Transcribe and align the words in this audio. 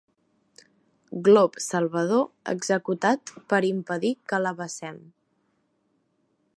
Glop 1.27 1.59
salvador 1.65 2.25
executat 2.55 3.35
per 3.53 3.61
impedir 3.71 4.13
que 4.33 4.41
la 4.47 4.57
vessem. 4.63 4.99